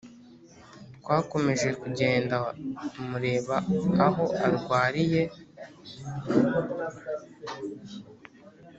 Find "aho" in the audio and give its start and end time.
4.05-4.25